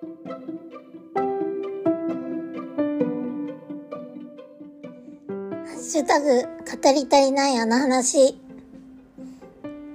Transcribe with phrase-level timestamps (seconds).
[0.00, 0.06] ハ
[5.76, 8.40] ッシュタグ、語り足りないあの話。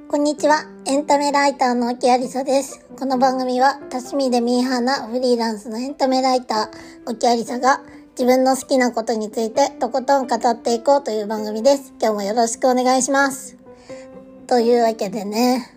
[0.07, 0.65] こんにちは。
[0.86, 2.86] エンタメライターの沖有里です。
[2.99, 7.81] この番組は、多趣味でミーハーなフリーランスのエンタメライター、沖有里沙が、
[8.12, 11.96] 自分の好きなことについてとことん語っていこうという番組です。
[11.99, 13.58] 今日もよろしくお願いします。
[14.46, 15.67] というわけでね、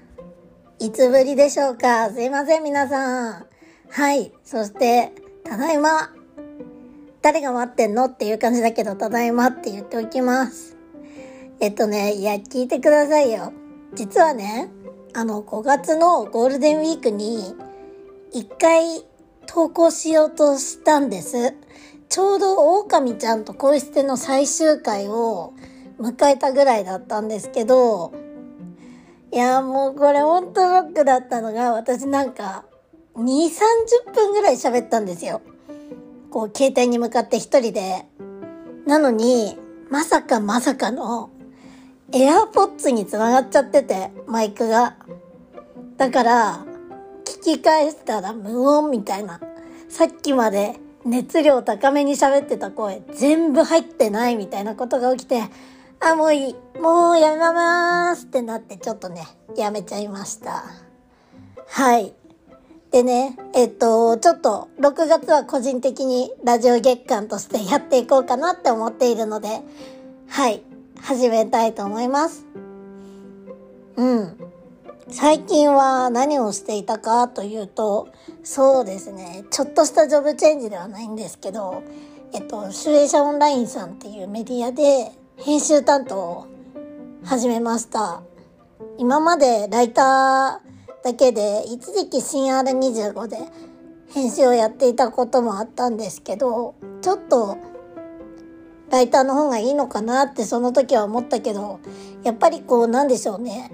[0.80, 3.47] いつぶりでしょうかすいません、皆さん。
[3.91, 4.32] はい。
[4.45, 5.12] そして、
[5.45, 6.12] ただいま。
[7.22, 10.76] 誰が待ってんのっていう感じだけど、ただいまって言っておきます。
[11.61, 13.53] えっとね、いや、聞いてくださいよ。
[13.95, 14.71] 実はね、
[15.14, 17.54] あの、5月のゴールデンウィークに、
[18.32, 19.04] 一回
[19.46, 21.54] 投稿しようとしたんです。
[22.09, 25.54] ちょうど狼ちゃんと恋捨ての最終回を
[25.98, 28.12] 迎えたぐらいだったんですけど、
[29.32, 32.64] いやもうこれほんとロックだったのが、私なんか、
[33.19, 33.47] 2、
[34.06, 35.41] 30分ぐらい喋ったんですよ。
[36.31, 38.06] こう、携帯に向かって一人で。
[38.87, 39.59] なのに、
[39.91, 41.31] まさかまさかの、
[42.12, 44.97] エアポッツに繋がっちゃってて、マイクが。
[45.97, 46.65] だから、
[47.25, 49.41] 聞き返したら無音みたいな。
[49.89, 55.42] さっきまで熱量高めに喋ってた声全部入ってないみたいなことが起きて、
[56.01, 56.57] あ、もういい。
[56.81, 59.27] もうやめまーすってなってちょっとね、
[59.57, 60.64] やめちゃいました。
[61.67, 62.14] はい。
[62.91, 69.61] でね、えっと、ちょっと6月は個人的にラジオ月間としてやっていこうかなって思っているので、
[70.28, 70.62] はい、
[71.00, 72.47] 始めたいと思います。
[73.97, 74.36] うん。
[75.11, 78.08] 最近は何をしていたかというと、
[78.42, 81.83] そうですね、ちょっとしたジョブチェンジではないんですけど、
[82.33, 86.47] えっと、集英社オンラインさんっていうメディアで編集担当を
[87.25, 88.23] 始めました。
[88.97, 93.39] 今までライターだけで、一時期新 R25 で
[94.13, 97.59] 編集をやっていたこともあったんですけど、ちょっと
[98.91, 101.81] ライターの方がいいのかなってその時は思ったけど、
[102.25, 103.70] やっぱりこうなんでしょうね。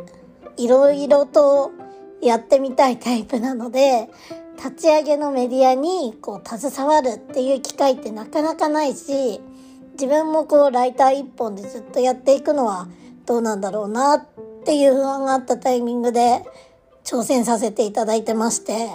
[0.56, 1.72] いろいろと
[2.20, 4.08] やってみたいタイプなので、
[4.56, 9.40] 立ち上げのメディアにこう携わるっていう機会ってなかなかないし、
[9.94, 12.88] 自分もこうライター一本でずっとやっていくのは
[13.26, 14.26] どうなんだろうなっ
[14.64, 16.42] ていう不安があったタイミングで
[17.04, 18.88] 挑戦させていただいてまして、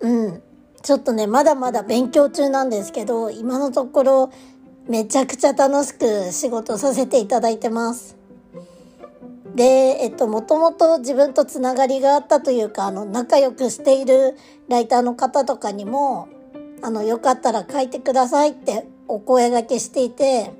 [0.00, 0.42] うん。
[0.82, 4.32] ちょっとね、まだまだ勉強中なんですけど、今のところ
[4.88, 8.16] めちゃくちゃ楽しく仕事させていただいてます。
[9.54, 14.36] で、えっと、もともと自分とつながりがあったというか、あの、仲良くしている
[14.68, 16.28] ライターの方とかにも、
[16.82, 20.52] あの、よかったら書いてくださいってお声掛けしていて、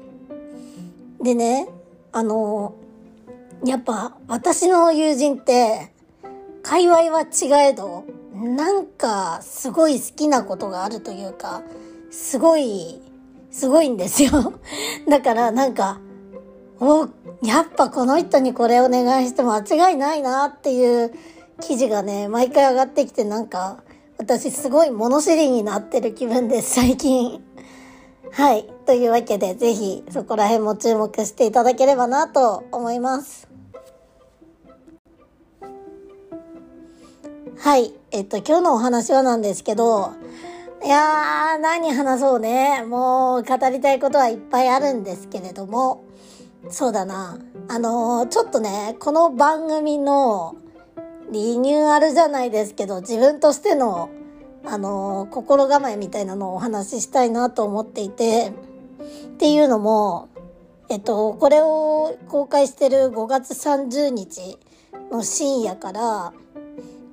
[1.23, 1.69] でね、
[2.13, 2.75] あの、
[3.65, 5.93] やっぱ私の友人って、
[6.63, 8.05] 界隈は違えど、
[8.35, 11.63] なんかすごい好きなことがあるというか、
[12.11, 13.03] すごい、
[13.51, 14.55] すごいんですよ。
[15.09, 16.01] だからなんか、
[16.81, 17.09] お、
[17.43, 21.13] やっぱこの人にこれお願いして間違いないなっていう
[21.61, 23.83] 記事がね、毎回上がってきてなんか、
[24.17, 27.43] 私すごい物知りになってる気分です、最近。
[28.33, 28.69] はい。
[28.87, 33.50] というわけで、ぜひそこら辺も注目していただければなと思います。
[37.59, 37.93] はい。
[38.11, 40.13] えっと、今日のお話はなんですけど、
[40.85, 42.83] いやー、何話そうね。
[42.85, 46.05] もう語りたいことはいっぱいあるんですけれども、
[46.71, 47.39] そうだな。
[47.69, 50.57] あのー、ちょっとね、この番組の
[51.31, 54.09] リニューアルじゃないですけど、自分としての、
[54.65, 60.29] あのー、心構えみたいなのをお話ししたいなと思っていて、っていうのも、
[60.89, 64.59] えっと、これを公開してる5月30日
[65.11, 66.33] の深夜から、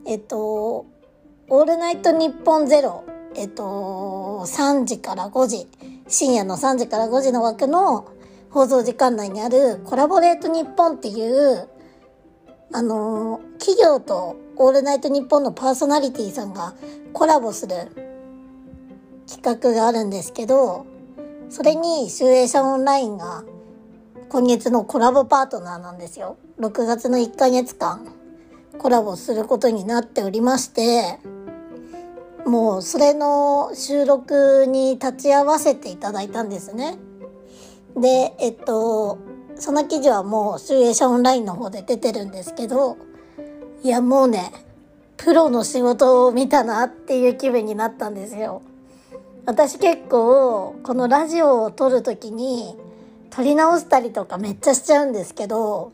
[0.10, 0.86] えっと、
[1.50, 3.04] オールナイトニッポンゼロ、
[3.36, 5.68] えっと、3時から5時、
[6.08, 8.08] 深夜の3時から5時の枠の
[8.50, 11.68] 放送時間内にあるコラボレート日本っていう、
[12.72, 16.74] あの、企業とオールナイトニッポンのパーソナリティさんが
[17.12, 17.76] コラボする
[19.30, 20.86] 企画があるんですけど、
[21.50, 23.44] それに集英社オンラインが
[24.30, 26.38] 今月のコラボパートナーなんですよ。
[26.62, 28.17] 6月の1ヶ月間
[28.78, 31.20] コラボすることになっておりまして、
[32.46, 36.98] もうそれの収録に立ち会わせていただいたんですね。
[37.96, 39.18] で、えっと、
[39.56, 42.98] その記事はもう、集英社オンラインの方で出てるんですけど、
[43.84, 44.52] いやもうね、
[45.18, 48.62] プロの仕事を見たなっていう気分になったんですよ。
[49.46, 52.78] 私結構、このラジオを撮るときに、
[53.30, 55.92] 撮り直したりとかめっちゃしちゃうんですけど、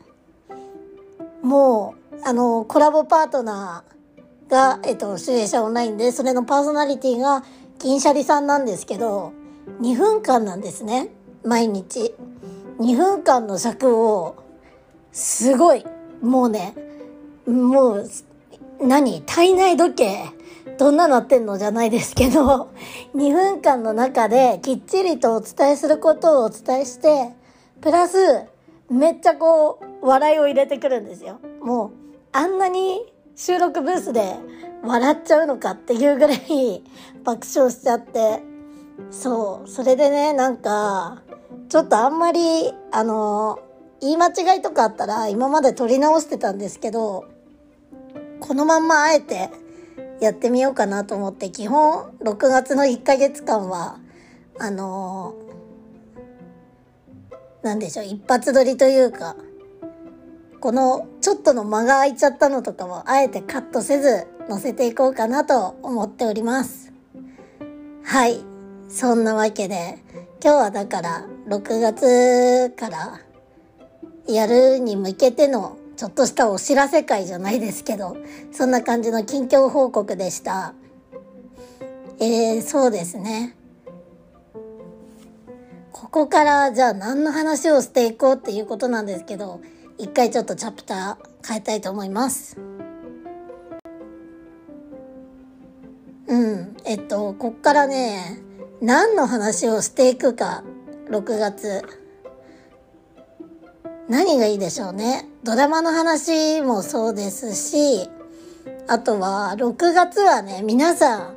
[1.42, 7.44] もう、あの、コラボパートナーが、えっと、主演者オンラインで、それのパーソナリティが
[7.78, 9.32] 銀シャリさんなんですけど、
[9.82, 11.10] 2分間なんですね。
[11.44, 12.14] 毎日。
[12.78, 14.36] 2分間の尺を、
[15.12, 15.84] すごい、
[16.22, 16.74] もうね、
[17.46, 18.10] もう、
[18.80, 20.24] 何体内時計
[20.78, 22.70] どんななってんのじゃないですけど、
[23.14, 27.34] 2分間の中できっちりとお伝えすることをお伝えして、
[27.82, 28.16] プラス、
[28.90, 31.38] めっちゃこう、笑いを入れてくるんですよ。
[31.60, 32.03] もう、
[32.36, 33.00] あんなに
[33.36, 34.34] 収録ブースで
[34.82, 36.82] 笑っちゃうのかっていうぐらい
[37.22, 38.42] 爆笑しちゃって、
[39.12, 41.22] そう、それでね、なんか、
[41.68, 42.40] ちょっとあんまり、
[42.90, 43.60] あの、
[44.00, 47.24] 言い間違いとかあったら今まで撮り直してたんですけど、
[48.40, 49.50] このまんまあえて
[50.20, 54.00] やってみようかなと思って、基本6月の1ヶ月間は、
[54.58, 59.36] あのー、なんでしょう、一発撮りというか、
[60.64, 66.90] このちょっとの間が空いちゃったのとかもあえてカットせず載せていこうかなと思っております。
[68.02, 68.40] はい。
[68.88, 69.98] そんなわけで、
[70.42, 73.20] 今日はだから6月から
[74.26, 78.16] やるに向けてのちょっとしたお知らせ会じゃないですけど、
[78.50, 80.72] そんな感じの近況報告でした。
[82.20, 83.54] えー、そうですね。
[85.92, 89.60] ここからじゃあ何の話をしていこうっていうことなんですけど、
[89.98, 92.58] 一回ちょっとチャプター変えたいと思います。
[96.26, 96.76] うん。
[96.84, 98.42] えっと、こっからね、
[98.80, 100.64] 何の話をしていくか、
[101.08, 101.82] 6月。
[104.08, 105.28] 何がいいでしょうね。
[105.44, 108.10] ドラマの話もそうですし、
[108.88, 111.34] あとは、6月はね、皆さん、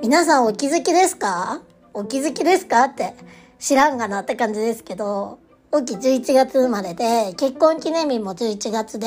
[0.00, 1.62] 皆さんお気づきですか？
[1.92, 2.84] お気づきですか？
[2.84, 3.14] って
[3.58, 5.38] 知らんがなって感じですけど、
[5.76, 9.06] 大き11月生まれで、結婚記念日も11月で、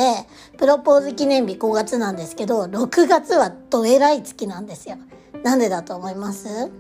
[0.60, 4.98] プロポーズ記念日5月なんですけど、6月はどえらい月なんですよ。
[5.42, 6.72] なんでだと思います？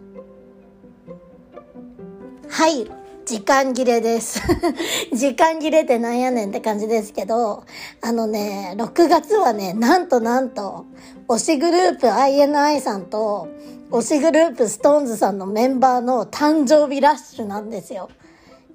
[2.50, 2.88] はい。
[3.25, 4.41] 時間切れです。
[5.12, 7.63] 時間切れってなんやねんって感じですけど、
[8.01, 10.85] あのね、6月はね、なんとなんと、
[11.27, 13.47] 推しグループ INI さんと、
[13.89, 18.09] 推しグループ SixTONES さんのメンバーの誕生日ラッシュなんですよ。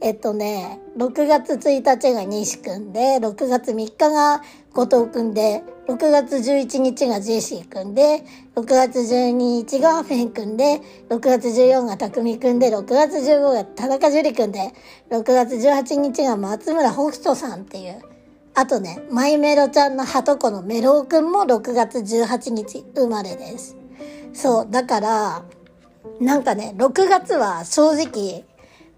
[0.04, 4.42] えっとね、6月1日が西くんで、6月3日が
[4.74, 8.22] 後藤くんで、6月11日がジェシーくんで、
[8.54, 14.74] 6月12日がフェンくんで、6月14がたくみくんで、6月15が田中樹くんで、
[15.08, 18.02] 6月18日が松村北斗さんっていう。
[18.52, 23.74] あとね、マイメロちゃんのハトコのメロウくんも6月18日生まれです。
[24.34, 25.44] そう、だから、
[26.20, 28.44] なんかね、6月は正直、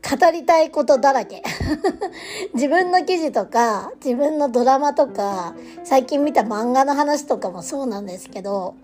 [0.08, 1.42] 語りたいことだらけ。
[2.54, 8.74] 自分の記事とか、自分のドラマとか、最近見た漫画の話とかもそうなんですけど、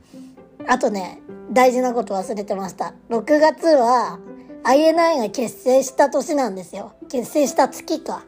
[0.66, 1.22] あとね、
[1.52, 2.94] 大事なこと忘れてました。
[3.08, 4.18] 6月は
[4.64, 6.92] INI が結成した年なんですよ。
[7.08, 8.24] 結成した月か。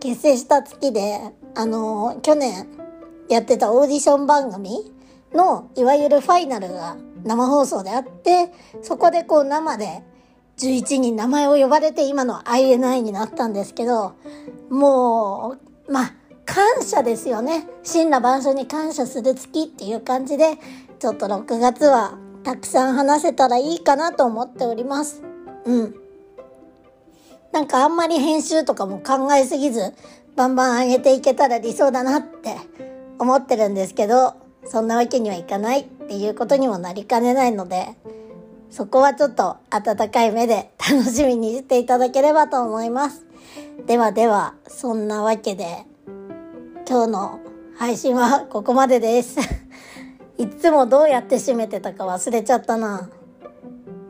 [0.00, 1.20] 結成した月で、
[1.54, 2.66] あのー、去年
[3.28, 4.92] やってたオーディション番組
[5.32, 8.52] の、いわゆるファイナルが生放送であって、
[8.82, 10.02] そこでこう生で
[10.58, 14.14] 11人名前を呼ばれて今の INI になったんですけど、
[14.70, 15.56] も
[15.88, 16.14] う、まあ、
[16.44, 17.68] 感謝ですよね。
[17.82, 20.58] 真羅万象に感謝する月っていう感じで、
[20.98, 25.22] ちょっと6月はたくさん話せたらいいかなと思っております。
[25.64, 25.94] うん。
[27.52, 29.92] なんかあんまり編集とかも考えすぎず、
[30.36, 32.56] バンバン上げていけたら理想だなって
[33.18, 34.34] 思ってるんですけど、
[34.64, 37.88] そんなわけにはいかないっていうことにもなりかねないので、
[38.72, 43.26] そこはちょっと温かい目で楽しみにしていただければと思います。
[43.86, 45.84] ではでは、そんなわけで、
[46.88, 47.40] 今日の
[47.76, 49.38] 配信はここまでです。
[50.38, 53.10] いつもどうやって締めてたか忘れちゃったな。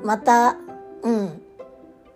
[0.04, 0.56] また、
[1.02, 1.42] うん、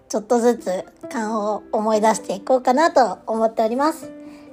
[0.09, 4.13] ちょっとずつ勘を思い出していこうかなと思っております。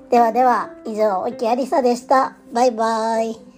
[0.09, 2.38] ではでは、以上、沖ありさでした。
[2.51, 3.52] バイバイ。